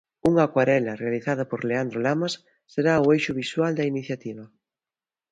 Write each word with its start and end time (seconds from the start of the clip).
Unha 0.29 0.43
acuarela 0.47 0.99
realizada 1.03 1.43
por 1.51 1.61
Leandro 1.69 1.99
Lamas 2.05 2.33
será 2.73 2.93
o 3.05 3.07
eixo 3.15 3.33
visual 3.41 3.71
da 3.75 3.87
iniciativa. 3.93 4.43